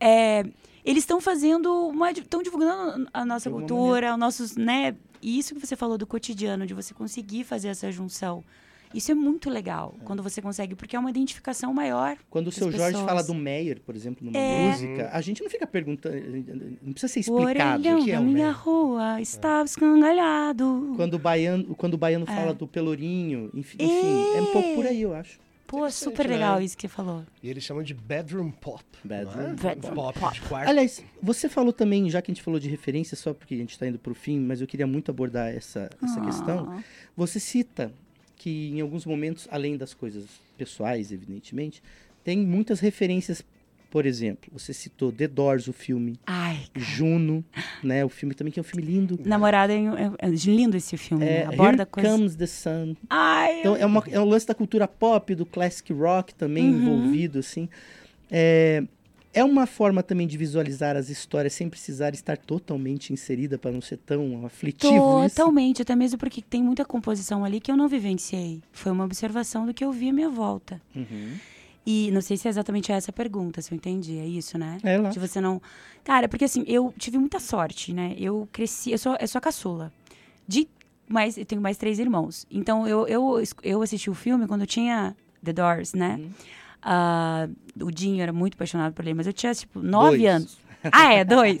[0.00, 0.44] é,
[0.84, 2.10] eles estão fazendo uma.
[2.10, 4.94] estão divulgando a nossa cultura, os nossos, né?
[5.20, 8.42] E isso que você falou do cotidiano, de você conseguir fazer essa junção.
[8.94, 12.16] Isso é muito legal quando você consegue, porque é uma identificação maior.
[12.30, 13.04] Quando o seu Jorge pessoas.
[13.06, 14.68] fala do Meyer, por exemplo, numa É.
[14.68, 16.14] música, a gente não fica perguntando,
[16.82, 17.80] não precisa ser O explicado.
[17.80, 18.58] orelhão que é da o minha Meyer?
[18.58, 20.92] rua estava escangalhado.
[20.96, 22.34] Quando o baiano, quando o baiano É.
[22.34, 25.40] fala do pelourinho, enfim, enfim, é um pouco por aí, eu acho.
[25.66, 26.64] Pô, Interessante, super legal né?
[26.66, 27.24] isso que você falou.
[27.42, 28.84] E eles chamam de bedroom pop.
[29.02, 29.54] Bedroom é?
[29.54, 30.34] Bedroom pop, pop.
[30.34, 30.68] de quarto.
[30.68, 33.70] Aliás, você falou também, já que a gente falou de referência, só porque a gente
[33.70, 36.24] está indo para o fim, mas eu queria muito abordar essa, essa Ah.
[36.26, 36.82] questão.
[37.16, 37.90] Você cita
[38.42, 40.24] que em alguns momentos, além das coisas
[40.58, 41.80] pessoais, evidentemente,
[42.24, 43.40] tem muitas referências.
[43.88, 47.44] Por exemplo, você citou The Doors, o filme, Ai, Juno,
[47.84, 48.04] né?
[48.04, 49.16] O filme também que é um filme lindo.
[49.24, 51.44] namorada, é, é- é lindo esse filme, É, né?
[51.46, 52.12] Aborda Here coisas...
[52.12, 52.96] Comes the Sun.
[53.08, 56.78] Ai, Então, é, uma, é um lance da cultura pop, do classic rock também Uhum.
[56.78, 57.68] envolvido, assim.
[58.30, 58.82] É,
[59.34, 63.80] é uma forma também de visualizar as histórias sem precisar estar totalmente inserida para não
[63.80, 65.24] ser tão aflitivo.
[65.24, 65.36] isso?
[65.36, 68.62] totalmente, até mesmo porque tem muita composição ali que eu não vivenciei.
[68.72, 70.80] Foi uma observação do que eu vi à minha volta.
[70.94, 71.36] Uhum.
[71.84, 74.78] E não sei se é exatamente essa a pergunta, se eu entendi, é isso, né?
[74.84, 75.08] É lá.
[75.08, 75.60] De você não.
[76.04, 78.14] Cara, porque assim, eu tive muita sorte, né?
[78.18, 79.92] Eu cresci, eu sou, eu sou a caçula.
[80.46, 80.68] De
[81.08, 82.46] mais, eu tenho mais três irmãos.
[82.50, 86.20] Então eu, eu, eu assisti o filme quando eu tinha The Doors, né?
[86.20, 86.30] Uhum.
[86.82, 87.48] Ah,
[87.80, 90.34] o Dinho era muito apaixonado por ele, mas eu tinha, tipo, nove Dois.
[90.34, 90.62] anos.
[90.90, 91.60] Ah, é, dois.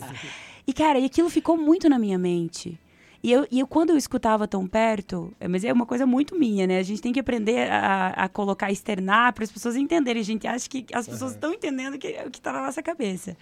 [0.66, 2.76] E, cara, e aquilo ficou muito na minha mente.
[3.22, 6.36] E eu, e eu, quando eu escutava tão perto, é, mas é uma coisa muito
[6.36, 6.78] minha, né?
[6.78, 10.20] A gente tem que aprender a, a colocar, externar para as pessoas entenderem.
[10.20, 13.36] A gente acha que as pessoas estão entendendo que, o que está na nossa cabeça.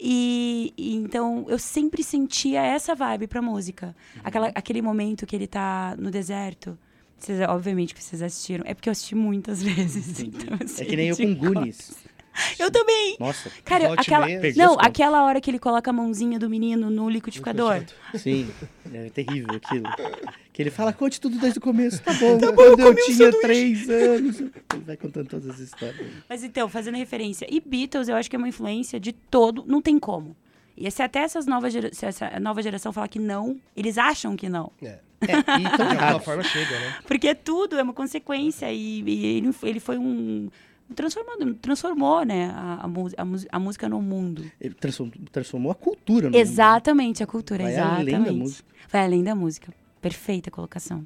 [0.00, 3.94] E, e então eu sempre sentia essa vibe pra música.
[4.22, 6.78] Aquela, aquele momento que ele tá no deserto.
[7.26, 8.64] Vocês, obviamente que vocês assistiram.
[8.66, 10.20] É porque eu assisti muitas vezes.
[10.20, 11.34] Então eu É sei que nem eu com.
[11.34, 11.92] Goonies.
[12.58, 13.16] Eu também!
[13.20, 14.26] Nossa, Cara, aquela.
[14.26, 14.40] meia.
[14.40, 17.84] Perdi Não, aquela hora que ele coloca a mãozinha do menino no liquidificador.
[18.16, 18.50] sim.
[18.92, 19.84] É terrível aquilo.
[20.52, 22.02] Que ele fala, conte tudo desde o começo.
[22.02, 24.40] Tá bom, quando eu, tinha três anos.
[24.40, 24.52] Ele
[24.84, 26.08] vai contando todas as histórias.
[26.28, 27.46] Mas então, fazendo referência.
[27.48, 29.64] E Beatles, eu acho que é uma influência de todo.
[29.66, 30.36] Não tem como.
[30.76, 34.34] E se até essas novas gera- se essa nova geração falar que não, eles acham
[34.34, 34.72] que não.
[34.82, 36.96] É, É, e tão de alguma forma chega, né?
[37.06, 38.72] Porque tudo é uma consequência.
[38.72, 40.48] E, e ele, ele foi um.
[40.94, 44.44] Transformado, transformou, né, a, a, a música no mundo.
[44.60, 46.40] Ele transformou, transformou a cultura no mundo.
[46.40, 48.14] Exatamente, a cultura, Vai exatamente.
[48.14, 48.68] além da música.
[48.90, 49.72] Vai além da música.
[50.02, 51.04] Perfeita colocação.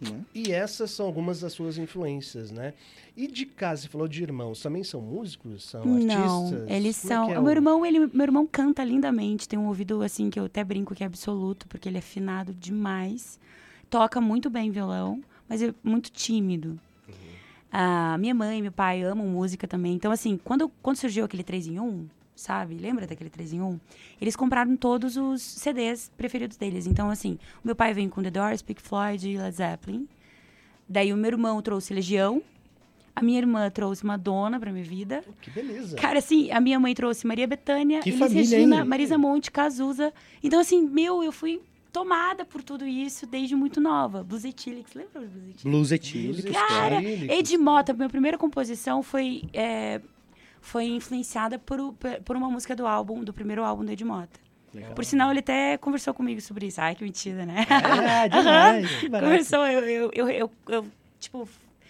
[0.00, 0.20] não é?
[0.34, 2.74] E essas são algumas das suas influências, né?
[3.16, 5.62] E de casa, você falou de irmãos, também são músicos?
[5.64, 6.68] São Não, artistas?
[6.68, 7.26] eles Como é são.
[7.28, 10.40] que é o meu irmão, ele, meu irmão canta lindamente, tem um ouvido assim que
[10.40, 13.38] eu até brinco que é absoluto, porque ele é afinado demais.
[13.90, 16.78] Toca muito bem violão, mas é muito tímido.
[17.72, 19.94] Ah, minha mãe e meu pai amam música também.
[19.94, 22.76] Então, assim, quando, quando surgiu aquele 3 em 1, sabe?
[22.76, 23.80] Lembra daquele 3 em 1?
[24.20, 26.86] Eles compraram todos os CDs preferidos deles.
[26.86, 30.08] Então, assim, o meu pai vem com The Doors, Pink Floyd e Led Zeppelin.
[30.88, 32.42] Daí o meu irmão trouxe Legião.
[33.14, 35.22] A minha irmã trouxe Madonna pra minha vida.
[35.40, 35.96] Que beleza.
[35.96, 38.84] Cara, assim, a minha mãe trouxe Maria Bethânia, Elis Regina, hein?
[38.84, 40.12] Marisa Monte, Cazuza.
[40.42, 41.60] Então, assim, meu, eu fui
[41.92, 44.22] tomada por tudo isso desde muito nova.
[44.22, 45.62] Blues Etílicos, lembra Blues Etílicos?
[45.62, 46.52] Blues etílicos.
[46.52, 47.36] Cara, etílicos.
[47.36, 50.00] Ed Mota, minha primeira composição foi, é,
[50.60, 54.40] foi influenciada por, por uma música do álbum, do primeiro álbum do Ed Mota.
[54.72, 54.94] Legal.
[54.94, 56.80] Por sinal, ele até conversou comigo sobre isso.
[56.80, 57.66] Ai, que mentira, né?
[57.70, 59.00] Ah, demais.
[59.02, 60.86] Conversou, eu, eu, eu, eu, eu,
[61.18, 61.48] tipo,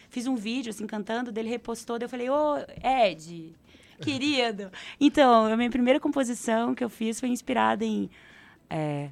[0.09, 3.55] fiz um vídeo, assim, cantando, dele repostou, daí eu falei, ô, Ed,
[4.01, 4.71] querido.
[4.99, 8.09] Então, a minha primeira composição que eu fiz foi inspirada em,
[8.71, 9.11] é,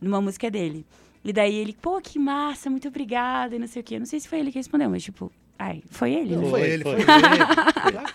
[0.00, 0.84] numa música dele.
[1.24, 3.98] E daí ele, pô, que massa, muito obrigada, e não sei o quê.
[3.98, 6.50] Não sei se foi ele que respondeu, mas, tipo, ai, foi ele, Não né?
[6.50, 6.92] foi Foi, ele, foi.
[6.94, 7.02] ele.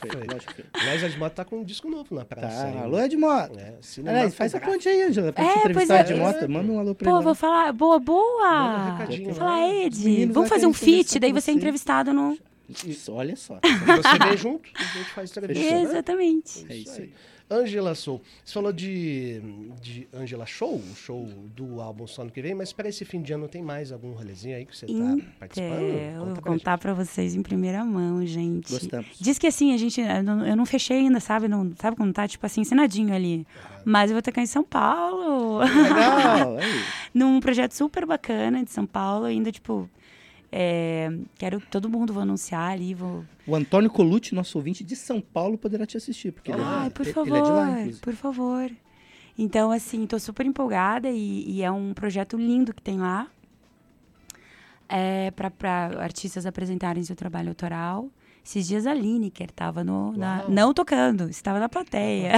[0.03, 0.25] Foi.
[0.27, 1.05] Lógico que foi.
[1.09, 2.47] Edmota tá com um disco novo na praça.
[2.63, 3.53] Tá, aí, alô, Edmota.
[3.53, 3.73] né?
[4.07, 5.97] Aliás, faz a ponte aí, Angela, pra É, te entrevistar é.
[5.97, 6.47] a Edmota.
[6.47, 7.23] Manda um alô pra Pô, ele.
[7.23, 8.97] vou falar, boa, Manda um boa!
[8.97, 12.37] recadinho Vou falar, Os Ed, meninos vamos fazer um feat, daí você é entrevistado no...
[12.85, 13.59] Isso, olha só.
[13.61, 15.71] Você vem junto, a gente faz entrevista.
[15.71, 15.81] né?
[15.83, 16.65] Exatamente.
[16.69, 17.13] É isso aí.
[17.49, 18.21] Angela Soul.
[18.43, 19.41] Você falou de,
[19.81, 23.21] de Angela Show, o show do álbum só ano que vem, mas para esse fim
[23.21, 25.79] de ano tem mais algum rolezinho aí que você tá participando?
[25.79, 28.71] É, eu vou contar pra vocês em primeira mão, gente.
[28.71, 29.07] Gostamos.
[29.19, 30.01] Diz que assim, a gente.
[30.01, 31.47] Eu não, eu não fechei ainda, sabe?
[31.47, 32.27] Não, sabe como tá?
[32.27, 33.45] Tipo assim, ensinadinho ali.
[33.85, 35.59] Mas eu vou tocar em São Paulo.
[35.59, 36.57] Legal.
[36.57, 36.83] Aí.
[37.13, 39.89] num projeto super bacana de São Paulo, ainda, tipo.
[40.55, 43.25] É, quero que todo mundo vou anunciar ali, vou.
[43.47, 46.31] O Antônio Colucci, nosso ouvinte de São Paulo, poderá te assistir.
[46.31, 47.99] Porque ele, Ai, é, por ele favor, é de lá, inclusive.
[48.01, 48.71] por favor.
[49.35, 53.25] Então, assim, tô super empolgada e, e é um projeto lindo que tem lá.
[54.87, 58.11] É para artistas apresentarem seu trabalho autoral.
[58.45, 62.33] Esses dias a Lineker estava no, na, não tocando, estava na plateia.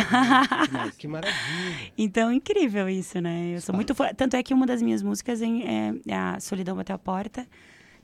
[0.97, 1.91] Que maravilha.
[1.97, 3.55] então, incrível isso, né?
[3.55, 4.13] Eu sou muito fã.
[4.13, 5.63] Tanto é que uma das minhas músicas, em,
[6.07, 7.45] é, A Solidão Bateu a Porta,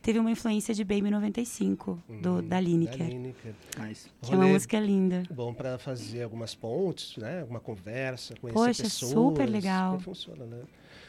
[0.01, 2.97] teve uma influência de Baby 95, do, da Lineker.
[2.97, 3.53] Da Lineker.
[3.77, 5.23] Mas, Que é uma Rolê música linda.
[5.31, 7.41] Bom para fazer algumas pontes, né?
[7.41, 9.11] Alguma conversa, conhecer Poxa, pessoas.
[9.11, 9.99] super legal.
[9.99, 10.61] Funciona, né?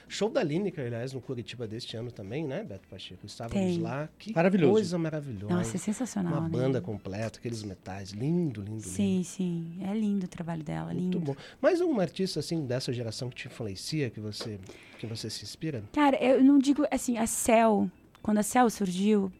[0.09, 3.25] Show da Lineker, aliás, no Curitiba deste ano também, né, Beto Pacheco?
[3.25, 3.81] Estávamos Tem.
[3.81, 4.11] lá.
[4.19, 4.73] Que Maravilhoso.
[4.73, 5.55] coisa maravilhosa.
[5.55, 6.49] Nossa, é sensacional, Uma né?
[6.51, 8.11] banda completa, aqueles metais.
[8.11, 8.83] Lindo, lindo, lindo.
[8.83, 9.79] Sim, sim.
[9.81, 11.21] É lindo o trabalho dela, Muito lindo.
[11.21, 11.37] bom.
[11.63, 14.61] Mais um artista, assim, dessa geração que te influencia, que você,
[14.99, 15.83] que você se inspira?
[15.95, 17.91] Cara, eu não digo assim, a Cell,
[18.23, 19.33] quando a Cell surgiu,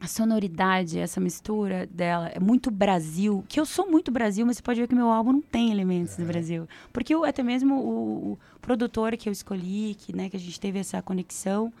[0.00, 4.62] a sonoridade, essa mistura dela é muito Brasil, que eu sou muito Brasil, mas você
[4.62, 6.68] pode ver que meu álbum não tem elementos do Brasil.
[6.92, 10.58] Porque eu, até mesmo o, o produtor que eu escolhi, que, né, que a gente
[10.60, 11.72] teve essa conexão,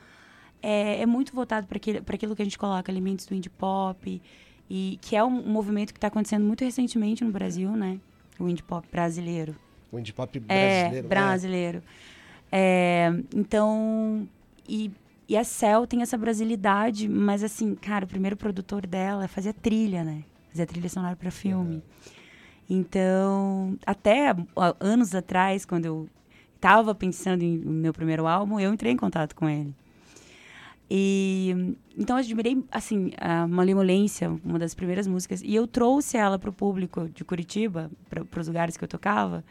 [0.62, 4.22] é, é muito voltado para aquilo, que a gente coloca, elementos do indie pop,
[4.70, 7.98] e que é um, um movimento que está acontecendo muito recentemente no Brasil, né?
[8.38, 9.54] O indie pop brasileiro.
[9.92, 11.08] O indie pop É, brasileiro.
[11.08, 11.82] brasileiro.
[12.50, 14.26] É, então,
[14.66, 14.90] e,
[15.28, 20.04] e a Cell tem essa brasilidade, mas assim, cara, o primeiro produtor dela fazia trilha,
[20.04, 20.22] né?
[20.50, 21.82] Fazia trilha sonora para filme.
[22.68, 24.34] Então, até
[24.80, 26.08] anos atrás, quando eu
[26.60, 29.74] tava pensando em no meu primeiro álbum, eu entrei em contato com ele.
[30.90, 36.38] E então eu admirei assim a Malemolência, uma das primeiras músicas, e eu trouxe ela
[36.38, 39.44] para o público de Curitiba, para os lugares que eu tocava.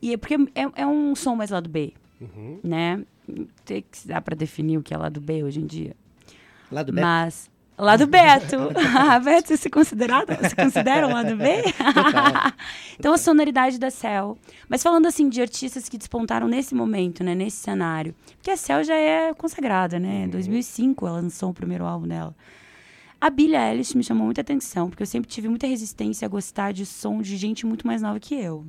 [0.00, 2.58] E é porque é, é um som mais lado B, Uhum.
[2.64, 3.04] né?
[3.64, 5.94] Tem que dá para definir o que é lado B hoje em dia.
[6.70, 7.06] lá do Beto.
[7.06, 8.56] Mas lado Beto,
[8.96, 11.44] Ah, Beto, você se considerado, se considera um lado B?
[12.98, 14.36] então a sonoridade da Cell.
[14.68, 18.82] Mas falando assim de artistas que despontaram nesse momento, né, nesse cenário, porque a Cell
[18.82, 20.24] já é consagrada, né?
[20.24, 22.34] Em 2005 ela lançou o primeiro álbum dela.
[23.20, 26.72] A Billie Eilish me chamou muita atenção, porque eu sempre tive muita resistência a gostar
[26.72, 28.64] de som de gente muito mais nova que eu.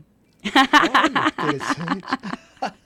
[0.45, 2.06] Olha, interessante.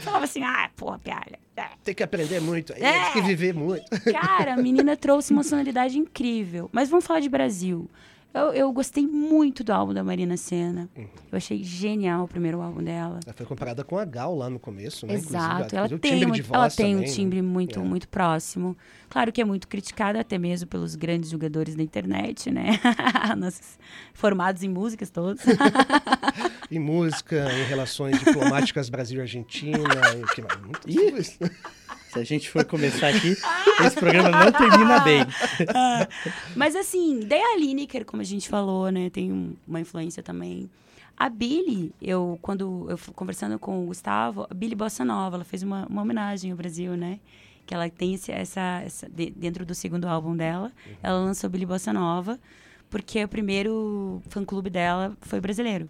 [0.00, 1.38] Falava assim, ah, porra, piada.
[1.56, 1.66] É.
[1.84, 3.04] Tem que aprender muito aí, É.
[3.04, 3.84] tem que viver muito.
[4.12, 6.68] Cara, a menina trouxe uma sonoridade incrível.
[6.72, 7.88] Mas vamos falar de Brasil.
[8.34, 10.88] Eu, eu gostei muito do álbum da Marina Senna.
[10.96, 11.06] Uhum.
[11.30, 13.20] Eu achei genial o primeiro álbum dela.
[13.26, 15.14] Ela foi comparada com a Gal lá no começo, né?
[15.14, 15.76] Exato.
[15.76, 17.14] Ela tem, timbre um, ela tem um também, né?
[17.14, 17.82] timbre muito, É.
[17.82, 18.76] muito próximo.
[19.10, 22.80] Claro que é muito criticada, até mesmo pelos grandes jogadores da internet, né?
[23.36, 23.78] Nossos
[24.14, 25.42] formados em músicas todos.
[26.70, 29.78] Em música, em relações diplomáticas Brasil e Argentina.
[30.34, 31.38] que mais?
[32.12, 35.20] Se a gente for começar aqui, esse programa não termina bem.
[36.56, 39.08] Mas assim, daí a Lineker, como a gente falou, né?
[39.10, 40.68] Tem um- uma influência também.
[41.16, 45.44] A Billy, eu, quando eu fui conversando com o Gustavo, a Billy Bossa Nova, ela
[45.44, 47.18] fez uma, uma homenagem ao Brasil, né?
[47.66, 50.72] Que ela tem esse- essa, essa de- dentro do segundo álbum dela,
[51.02, 52.38] ela lançou Billy Bossa Nova,
[52.90, 55.88] porque o primeiro fã-clube dela foi brasileiro.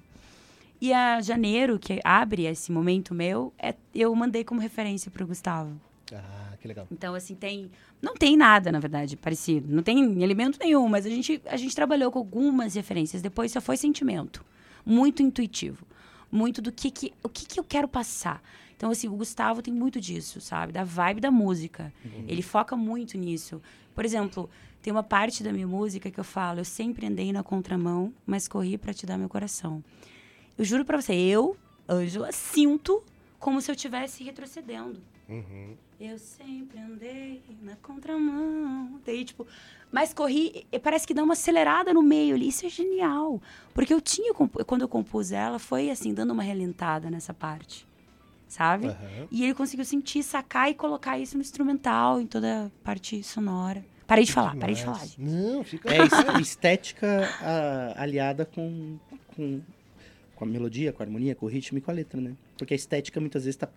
[0.80, 5.26] E a Janeiro, que abre esse momento meu, é, eu mandei como referência para o
[5.26, 5.70] Gustavo.
[6.14, 6.86] Ah, que legal.
[6.90, 7.70] Então, assim, tem.
[8.00, 9.74] Não tem nada, na verdade, parecido.
[9.74, 13.22] Não tem elemento nenhum, mas a gente, a gente trabalhou com algumas referências.
[13.22, 14.44] Depois só foi sentimento.
[14.84, 15.86] Muito intuitivo.
[16.30, 18.42] Muito do que, que, o que, que eu quero passar.
[18.76, 20.72] Então, assim, o Gustavo tem muito disso, sabe?
[20.72, 21.92] Da vibe da música.
[22.26, 23.62] Ele foca muito nisso.
[23.94, 24.50] Por exemplo,
[24.82, 28.48] tem uma parte da minha música que eu falo: eu sempre andei na contramão, mas
[28.48, 29.82] corri para te dar meu coração.
[30.58, 31.56] Eu juro pra você, eu,
[31.88, 33.02] Ângela, sinto
[33.38, 35.00] como se eu estivesse retrocedendo.
[35.32, 35.74] Uhum.
[36.00, 39.00] Eu sempre andei na contramão.
[39.06, 39.46] Daí, tipo,
[39.90, 42.48] mas corri, e parece que dá uma acelerada no meio ali.
[42.48, 43.40] Isso é genial.
[43.72, 47.86] Porque eu tinha, quando eu compus ela, foi assim, dando uma relentada nessa parte.
[48.48, 48.88] Sabe?
[48.88, 49.28] Aham.
[49.30, 53.82] E ele conseguiu sentir, sacar e colocar isso no instrumental, em toda a parte sonora.
[54.06, 54.98] Parei de falar, parei de falar.
[55.06, 55.20] Gente.
[55.22, 55.88] Não, fica.
[55.88, 58.98] É es- estética ah, aliada com,
[59.34, 59.62] com,
[60.36, 62.34] com a melodia, com a harmonia, com o ritmo e com a letra, né?
[62.58, 63.70] Porque a estética muitas vezes está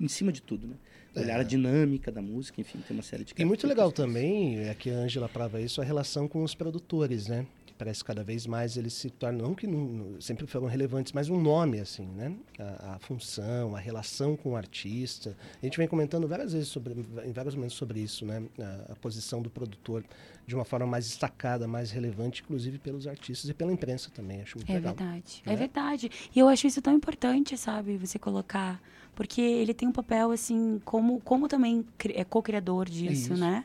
[0.00, 0.74] em cima de tudo, né?
[1.20, 4.74] Olhar a dinâmica da música, enfim, tem uma série de E muito legal também, é
[4.74, 7.46] que a Ângela prova isso, a relação com os produtores, né?
[7.78, 11.28] parece que cada vez mais eles se tornam, não que não, sempre foram relevantes, mas
[11.28, 12.34] um nome, assim, né?
[12.58, 15.36] A, a, função, a relação com o artista.
[15.62, 18.42] A gente vem comentando várias vezes, sobre, em vários momentos sobre isso, né?
[18.58, 20.04] A, a posição do produtor
[20.46, 24.42] de uma forma mais destacada, mais relevante, inclusive pelos artistas e pela imprensa também.
[24.42, 24.94] Acho muito é legal.
[24.94, 25.52] verdade, é?
[25.52, 26.10] é verdade.
[26.34, 27.96] E eu acho isso tão importante, sabe?
[27.96, 28.80] Você colocar
[29.18, 33.64] porque ele tem um papel assim como como também é co-criador disso, né?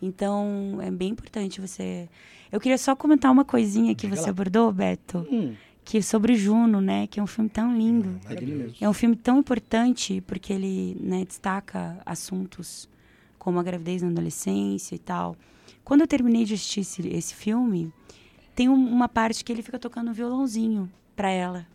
[0.00, 2.08] Então é bem importante você.
[2.52, 4.30] Eu queria só comentar uma coisinha que Diga você lá.
[4.30, 5.26] abordou, Beto.
[5.28, 5.56] Hum.
[5.84, 7.08] Que é sobre Juno, né?
[7.08, 8.20] Que é um filme tão lindo.
[8.30, 12.88] É, é um filme tão importante porque ele né, destaca assuntos
[13.40, 15.36] como a gravidez na adolescência e tal.
[15.82, 17.92] Quando eu terminei de assistir esse, esse filme,
[18.54, 21.66] tem um, uma parte que ele fica tocando um violãozinho para ela.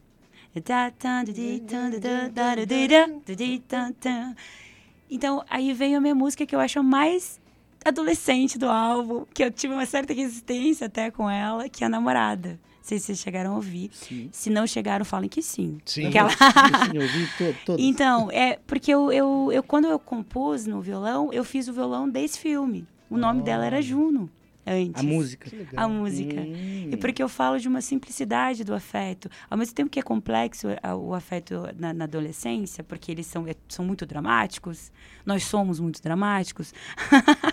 [5.10, 7.40] Então, aí veio a minha música que eu acho mais
[7.84, 11.90] adolescente do álbum, que eu tive uma certa resistência até com ela, que é a
[11.90, 12.60] namorada.
[12.78, 13.92] Não sei se vocês chegaram a ouvir.
[13.94, 14.30] Sim.
[14.32, 15.80] Se não chegaram, falem que sim.
[15.86, 16.30] Sim, ela...
[16.30, 17.28] sim eu ouvi
[17.66, 17.80] todo.
[17.80, 22.10] Então, é porque eu, eu, eu, quando eu compus no violão, eu fiz o violão
[22.10, 22.88] desse filme.
[23.10, 23.44] O nome oh.
[23.44, 24.30] dela era Juno
[24.66, 25.02] antes.
[25.02, 25.52] A música.
[25.76, 26.42] A música.
[26.42, 26.90] Hum.
[26.92, 29.30] E porque eu falo de uma simplicidade do afeto.
[29.50, 30.68] Ao mesmo tempo que é complexo
[31.00, 34.92] o afeto na, na adolescência, porque eles são, é, são muito dramáticos,
[35.26, 36.74] nós somos muito dramáticos,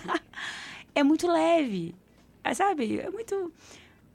[0.93, 1.95] é muito leve.
[2.43, 2.99] É, sabe?
[2.99, 3.51] É muito.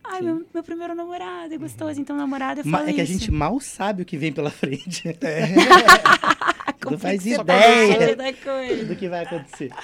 [0.07, 3.13] Ai, meu, meu, primeiro namorado é gostoso, então namorado eu falo É que a isso.
[3.15, 5.09] gente mal sabe o que vem pela frente.
[5.09, 5.15] É.
[6.91, 8.17] não faz ideia
[8.87, 9.71] do que vai acontecer.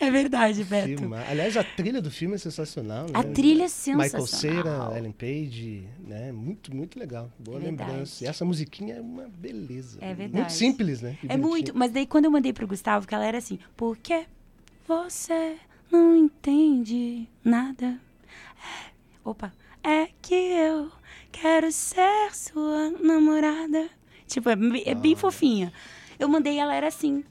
[0.00, 1.02] É verdade, Beto.
[1.28, 3.04] Aliás, a trilha do filme é sensacional.
[3.04, 3.12] Né?
[3.14, 4.04] A trilha é sensacional.
[4.04, 6.32] Michael Cera, Ellen Page, né?
[6.32, 7.30] Muito, muito legal.
[7.38, 8.24] Boa é lembrança.
[8.24, 9.98] E essa musiquinha é uma beleza.
[10.00, 10.36] É verdade.
[10.36, 11.16] Muito simples, né?
[11.20, 11.76] Que é muito.
[11.76, 14.26] Mas daí quando eu mandei pro Gustavo, que ela era assim, por que
[14.86, 15.56] você
[15.90, 17.98] não entende nada?
[18.90, 20.90] É opa, é que eu
[21.32, 23.88] quero ser sua namorada.
[24.26, 25.16] Tipo, é, é bem ah.
[25.16, 25.72] fofinha.
[26.18, 27.24] Eu mandei, ela era assim.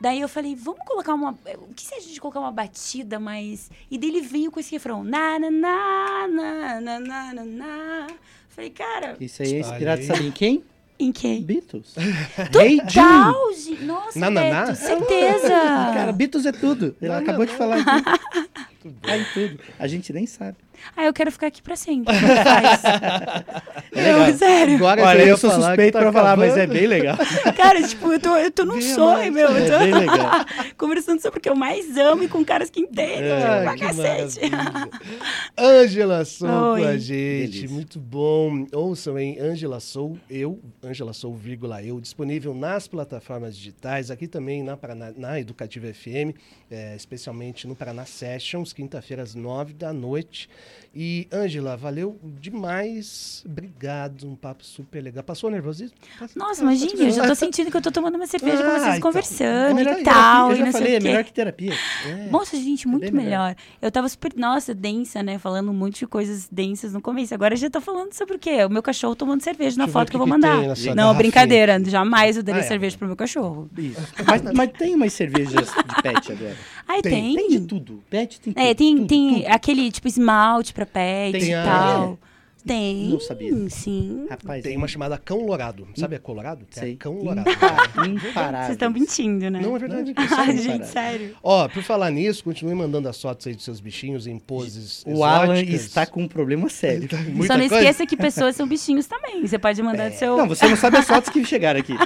[0.00, 1.38] Daí eu falei, vamos colocar uma.
[1.68, 3.70] O que se a gente colocar uma batida mais.
[3.90, 5.04] E dele veio com esse refrão.
[5.04, 8.06] Na, na, na, na, na, na, na, na.
[8.48, 9.16] Falei, cara.
[9.20, 10.64] Isso aí é inspirado, sabe em quem?
[10.98, 11.42] Em quem?
[11.42, 11.94] Beatles.
[12.52, 14.74] Total, hey Nossa, na, na, na.
[14.74, 15.48] certeza.
[15.48, 16.94] Cara, Beatles é tudo.
[17.00, 18.50] Ele acabou de falar aqui.
[19.02, 19.60] Tá em tudo.
[19.78, 20.56] A gente nem sabe.
[20.96, 22.14] Ah, eu quero ficar aqui pra sempre.
[23.92, 24.76] é sério.
[24.76, 27.16] Agora Olha, eu sou suspeito tá pra falar, mas é bem legal.
[27.56, 29.48] Cara, tipo, eu tô, eu tô num bem sonho, meu.
[29.48, 30.44] Eu tô é bem legal.
[30.76, 33.22] conversando sobre o que eu mais amo e com caras que entendem.
[33.22, 34.40] É, tipo, que cacete.
[35.58, 37.50] Ângela Sou com a gente.
[37.50, 37.68] Delícia.
[37.68, 38.66] Muito bom.
[38.72, 39.38] Ouçam, hein?
[39.40, 45.12] Ângela Sou, eu, Ângela Sou, vírgula, eu, disponível nas plataformas digitais, aqui também na, Paraná,
[45.16, 46.36] na Educativa FM,
[46.70, 50.48] é, especialmente no Paraná Sessions, quinta-feira às nove da noite.
[50.94, 53.44] E, Ângela, valeu demais.
[53.46, 55.22] Obrigado, um papo super legal.
[55.22, 55.96] Passou nervosismo?
[56.34, 58.96] Nossa, imagina, eu já tô sentindo que eu tô tomando uma cerveja ah, com vocês
[58.96, 60.50] então, conversando e tal.
[60.50, 61.74] Eu já e falei, é melhor que terapia.
[62.06, 62.28] É.
[62.28, 63.30] Nossa, gente, muito é melhor.
[63.30, 63.56] melhor.
[63.80, 65.38] Eu tava super, nossa, densa, né?
[65.38, 67.32] Falando um monte de coisas densas no começo.
[67.34, 68.64] Agora já tô falando sobre o quê?
[68.64, 70.58] O meu cachorro tomando cerveja na foto que, que eu vou mandar.
[70.96, 71.80] Não, brincadeira.
[71.84, 72.68] Jamais eu daria ah, é.
[72.68, 73.70] cerveja pro meu cachorro.
[73.78, 74.00] Isso.
[74.26, 76.56] Mas, mas tem umas cervejas de pet agora.
[76.90, 77.36] Ai, tem.
[77.36, 78.02] Tem, de tudo.
[78.10, 78.70] Pet tem é.
[78.70, 79.46] É, tem, tudo, tem tudo.
[79.46, 81.64] aquele tipo esmalte pra pet tem e a...
[81.64, 82.18] tal.
[82.64, 82.68] É.
[82.68, 83.08] Tem.
[83.08, 83.70] Não sabia.
[83.70, 84.26] Sim.
[84.28, 85.86] Rapaz, tem uma chamada cão lourado.
[85.94, 86.66] Sabe a colorado?
[86.70, 86.92] Sei.
[86.92, 87.50] É cão lourado.
[87.50, 88.60] Imparável.
[88.66, 89.60] Vocês estão mentindo, né?
[89.60, 90.14] Não, é verdade.
[90.16, 91.36] Ai, gente, sério.
[91.42, 95.24] Ó, por falar nisso, continue mandando as fotos aí dos seus bichinhos em poses O
[95.24, 97.08] Alan está com um problema sério.
[97.08, 99.46] Tá Só não esqueça que pessoas são bichinhos também.
[99.46, 100.10] Você pode mandar é.
[100.10, 100.36] seu...
[100.36, 101.94] Não, você não sabe as fotos que chegaram aqui.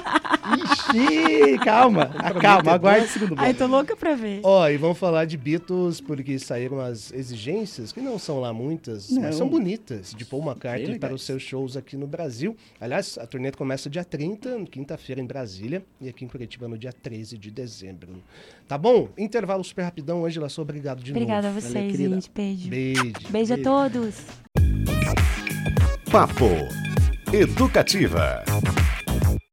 [0.55, 2.07] Ixi, calma.
[2.39, 3.43] calma, aguarde o segundo bloco.
[3.43, 4.41] Ai, tô louca pra ver.
[4.43, 9.09] Ó, e vamos falar de Beatles, porque saíram as exigências, que não são lá muitas,
[9.09, 9.23] não.
[9.23, 12.55] mas são bonitas, de Paul McCartney para os seus shows aqui no Brasil.
[12.79, 16.93] Aliás, a turnê começa dia 30, quinta-feira em Brasília, e aqui em Curitiba no dia
[16.93, 18.23] 13 de dezembro.
[18.67, 19.09] Tá bom?
[19.17, 20.25] Intervalo super rapidão.
[20.25, 21.57] Angela, sou obrigado de Obrigada novo.
[21.59, 22.31] Obrigada a vocês, Valeu, gente.
[22.33, 22.69] Beijo.
[22.69, 23.03] Beijo.
[23.03, 23.31] Beijo.
[23.31, 24.21] Beijo a todos.
[26.11, 26.49] Papo
[27.33, 28.43] Educativa.